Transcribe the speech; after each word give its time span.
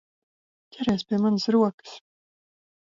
Ķeries 0.77 1.05
pie 1.11 1.21
manas 1.27 1.47
rokas! 1.59 1.97